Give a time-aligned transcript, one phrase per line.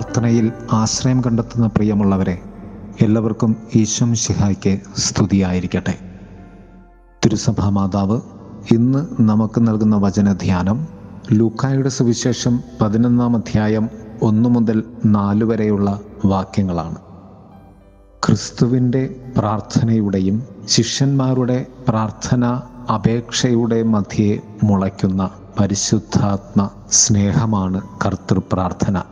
[0.00, 2.42] പ്രാർത്ഥനയിൽ ആശ്രയം കണ്ടെത്തുന്ന പ്രിയമുള്ളവരെ
[3.00, 5.98] എല്ലാവർക്കും ഈശ്വം ശിഹായ്ക്ക് സ്തുതിയായിരിക്കട്ടെ.
[7.24, 8.20] തിരുസഭാ മാതാവ്
[8.72, 10.86] ഇന്ന് നമുക്ക് നൽകുന്ന വചനധ്യാനം
[11.32, 13.88] ലൂക്കായുടെ സുവിശേഷം പതിനൊന്നാം അധ്യായം
[14.22, 16.98] ഒന്നു മുതൽ നാല് വരെയുള്ള വാക്യങ്ങളാണ്.
[18.26, 22.60] ക്രിസ്തുവിന്റെ പ്രാർത്ഥനയുടെയും ശിഷ്യന്മാരുടെ പ്രാർത്ഥന
[22.94, 29.02] അപേക്ഷയുടെ മധ്യേ മുളയ്ക്കുന്ന പരിശുദ്ധാത്മ സ്നേഹമാണ് കർത്തൃപ്രാർത്ഥന.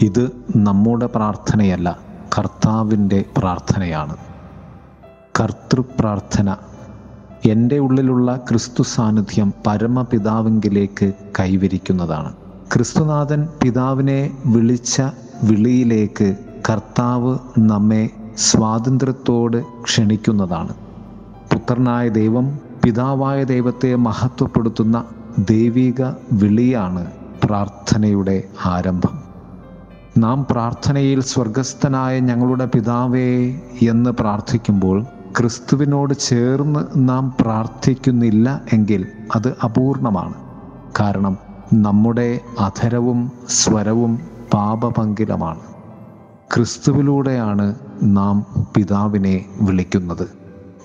[0.00, 1.98] ഇത് നമ്മുടെ പ്രാർത്ഥനയല്ല
[2.38, 4.16] കർത്താവിന്റെ പ്രാർത്ഥനയാണ്.
[5.40, 6.56] കർത്തൃപ്രാർത്ഥന.
[7.44, 12.32] എന്റെ ഉള്ളിലുള്ള ക്രിസ്തു സാന്നിധ്യം പരമപിതാവിങ്കിലേക്ക് കൈവരിക്കുന്നതാണ്.
[12.74, 15.02] ക്രിസ്തുനാഥൻ പിതാവിനെ വിളിച്ച
[15.42, 16.36] വിളിയിലേക്ക്
[16.70, 20.74] കർത്താവ് നമ്മെ സ്വാതന്ത്ര്യത്തോട് ക്ഷണിക്കുന്നതാണ്.
[21.52, 25.04] പുത്രനായ ദൈവം പിതാവായ ദൈവത്തെ മഹത്വപ്പെടുത്തുന്ന
[25.38, 27.06] ദൈവിക വിളിയാണ്
[27.44, 29.17] പ്രാർത്ഥനയുടെ ആരംഭം.
[30.18, 33.28] നാം പ്രാർത്ഥനയിൽ സ്വർഗസ്ഥനായ ഞങ്ങളുടെ പിതാവേ
[33.88, 35.04] എന്ന് പ്രാർത്ഥിക്കുമ്പോൾ
[35.36, 40.34] ക്രിസ്തുവിനോട് ചേർന്ന് നാം പ്രാർത്ഥിക്കുന്നില്ല എങ്കിൽ അത് അപൂർണമാണ്.
[41.00, 41.36] കാരണം
[41.72, 44.12] നമ്മുടെ അധരവും സ്വരവും
[44.54, 45.60] പാപപങ്കിലമാണ്.
[46.54, 50.26] ക്രിസ്തുവിലൂടെയാണ് നാം പിതാവിനെ വിളിക്കുന്നത്.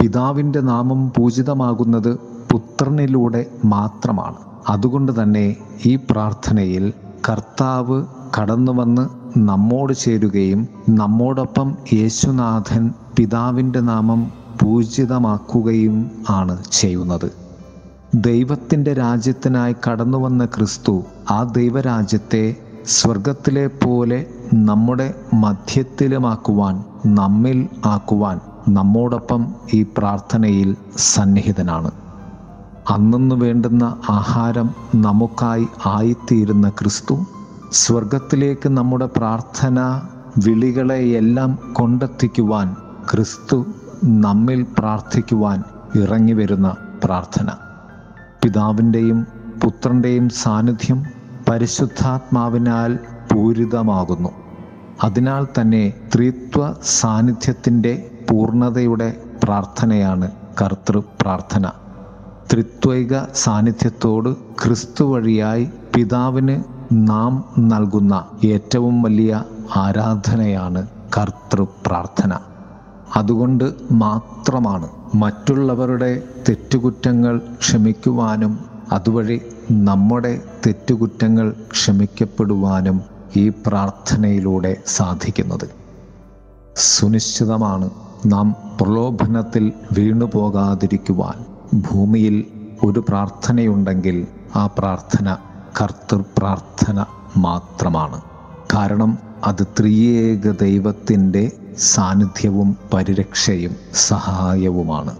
[0.00, 2.12] പിതാവിന്റെ നാമം പൂജിതമാകുന്നത്
[2.52, 4.36] പുത്രനിലൂടെ മാത്രമാണ്.
[4.68, 6.92] അതുകൊണ്ട് തന്നെ ഈ പ്രാർത്ഥനയിൽ
[7.28, 8.04] കർത്താവ്
[8.38, 17.32] കടന്നു വന്ന് നമ്മോട് ചേരുകയും നമ്മോടൊപ്പം യേശുനാഥൻ പിതാവിന്റെ നാമം പൂജിതമാക്കുകയും ആണ് ചെയ്യുന്നത്.
[18.14, 29.82] ദൈവത്തിന്റെ രാജ്യത്തിനായി കടന്നു വന്ന ക്രിസ്തു ആ ദൈവരാജ്യത്തെ സ്വർഗത്തിലെ പോലെ നമ്മുടെ മധ്യത്തിലുമാക്കുവാൻ നമ്മിൽ ആക്കുവാൻ നമ്മോടൊപ്പം ഈ
[29.98, 31.90] പ്രാർത്ഥനയിൽ സന്നിഹിതനാണ്.
[32.90, 37.18] അന്നു വേണ്ടുന്ന ആഹാരം നമുക്കായി ആയിത്തീരുന്ന ക്രിസ്തു
[37.72, 40.00] സ്വർഗത്തിലേക്ക് നമ്മുടെ പ്രാർത്ഥന
[40.38, 42.76] വിളികളെയെല്ലാം കൊണ്ടെത്തിക്കുവാൻ
[43.10, 43.66] ക്രിസ്തു
[44.04, 45.62] നമ്മിൽ പ്രാർത്ഥിക്കുവാൻ
[45.94, 46.74] ഇറങ്ങി വരുന്ന
[47.04, 47.50] പ്രാർത്ഥന.
[48.42, 49.26] പിതാവിന്റെയും
[49.64, 51.04] പുത്രന്റെയും സാന്നിധ്യം
[51.48, 52.98] പരിശുദ്ധാത്മാവിനാൽ
[53.32, 54.30] പൂരിതമാകുന്നു.
[55.04, 60.30] അതിനാൽ തന്നെ ത്രിത്വ സാന്നിധ്യത്തിന്റെ പൂർണതയുടെ പ്രാർത്ഥനയാണ്
[60.60, 61.66] കർത്തൃ പ്രാർത്ഥന.
[62.50, 69.44] ത്രിത്വൈക സാന്നിധ്യത്തോട് ക്രിസ്തു വഴിയായി പിതാവിന് നാം നൽകുന്ന ഏറ്റവും വലിയ
[69.76, 70.86] ആരാധനയാണ്
[71.18, 72.38] കർത്തൃപ്രാർത്ഥന.
[73.16, 78.58] അതുകൊണ്ട് മാത്രമാണ് മറ്റുള്ളവരുടെ തെറ്റുകുറ്റങ്ങൾ ക്ഷമിക്കുവാനും
[78.92, 79.40] അതുവഴി
[79.72, 83.00] നമ്മുടെ തെറ്റുകുറ്റങ്ങൾ ക്ഷമിക്കപ്പെടുവാനും
[83.36, 85.70] ഈ പ്രാർത്ഥനയിലൂടെ സാധിക്കുന്നത്.
[86.76, 87.90] സുനിശ്ചിതമാണ്
[88.26, 91.44] നാം പ്രലോഭനത്തിൽ വീണുപോകാതിരിക്കുവാൻ.
[91.74, 92.44] ഭൂമിയിൽ
[92.84, 94.26] ഒരു പ്രാർത്ഥനയുണ്ടെങ്കിൽ
[94.56, 95.36] ആ പ്രാർത്ഥന
[95.80, 97.04] കർത്തൃപ്രാർത്ഥന
[97.36, 98.20] മാത്രമാണ്.
[98.74, 105.16] കാരണം അത് ത്രിയേക ദൈവത്തിന്റെ സാന്നിധ്യവും പരിരക്ഷയും സഹായവുമാണ്.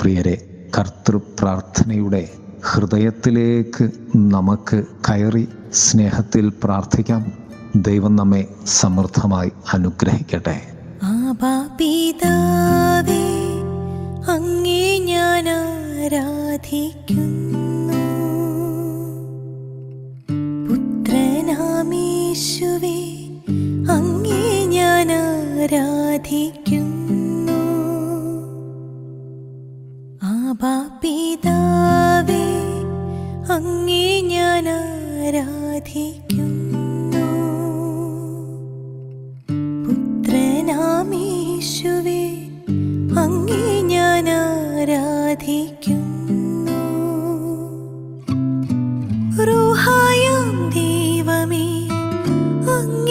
[0.00, 2.28] പ്രിയരെ കർത്തൃപ്രാർത്ഥനയുടെ
[2.72, 7.32] ഹൃദയത്തിലേക്ക് നമുക്ക് കയറി സ്നേഹത്തിൽ പ്രാർത്ഥിക്കാം.
[7.76, 10.62] ദൈവം നമ്മെ സമൃദ്ധമായി അനുഗ്രഹിക്കട്ടെ.
[14.30, 17.49] അങ്ങേ ഞാൻ ആരാധിക്കുന്നു.
[26.30, 27.60] ആരാധിക്കുന്നു?
[30.30, 32.44] ആബാ പിതാവേ
[33.54, 36.46] അങ്ങേ ഞാൻ ആരാധിക്കുന്നു.
[39.86, 41.02] പുത്രനാമീശുവേ
[43.24, 46.08] അങ്ങേ ഞാൻ ആരാധിക്കുന്നു.
[49.48, 51.66] റൂഹായം ദൈവമേ
[52.76, 53.09] അങ്ങേ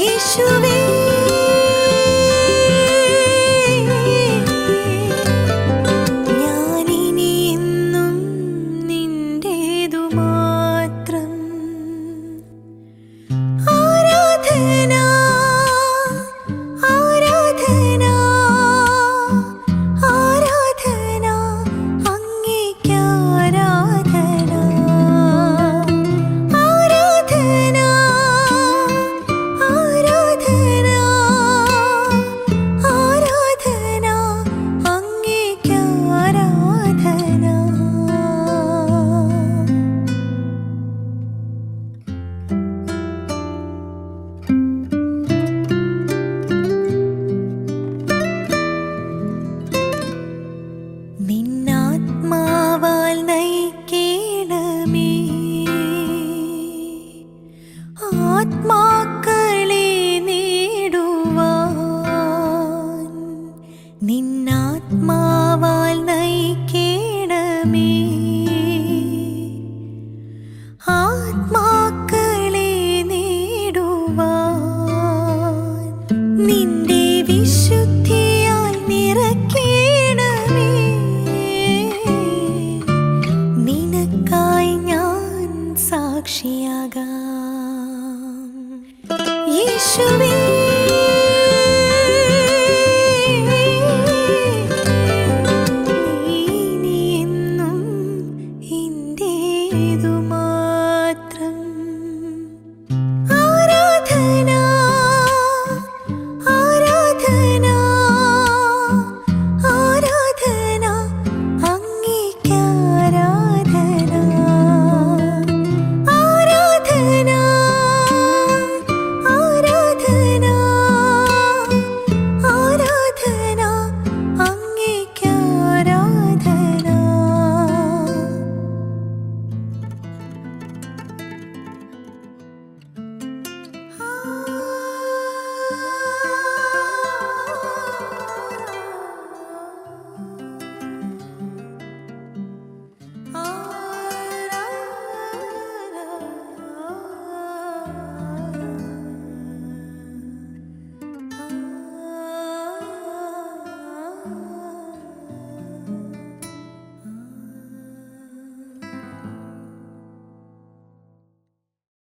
[0.00, 0.79] യേശുവേ